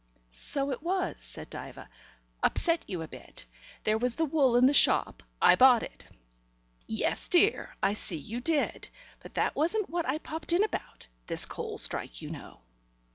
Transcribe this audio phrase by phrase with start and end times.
[0.31, 1.87] "So it was," said Diva.
[2.41, 3.45] "Upset you a bit.
[3.83, 5.21] There was the wool in the shop.
[5.39, 6.07] I bought it."
[6.87, 8.89] "Yes, dear; I see you did.
[9.19, 11.05] But that wasn't what I popped in about.
[11.27, 12.61] This coal strike, you know."